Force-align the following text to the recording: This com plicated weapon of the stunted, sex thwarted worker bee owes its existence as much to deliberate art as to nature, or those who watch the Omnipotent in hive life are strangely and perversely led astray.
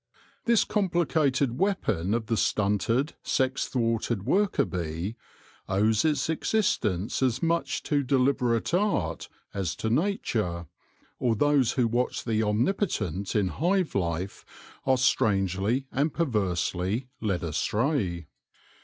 This 0.45 0.63
com 0.63 0.89
plicated 0.89 1.51
weapon 1.57 2.15
of 2.15 2.25
the 2.25 2.35
stunted, 2.35 3.13
sex 3.21 3.67
thwarted 3.67 4.23
worker 4.25 4.65
bee 4.65 5.15
owes 5.69 6.03
its 6.03 6.27
existence 6.27 7.21
as 7.21 7.43
much 7.43 7.83
to 7.83 8.01
deliberate 8.01 8.73
art 8.73 9.29
as 9.53 9.75
to 9.75 9.91
nature, 9.91 10.65
or 11.19 11.35
those 11.35 11.73
who 11.73 11.87
watch 11.87 12.23
the 12.23 12.41
Omnipotent 12.41 13.35
in 13.35 13.49
hive 13.49 13.93
life 13.93 14.43
are 14.87 14.97
strangely 14.97 15.85
and 15.91 16.15
perversely 16.15 17.05
led 17.19 17.43
astray. 17.43 18.25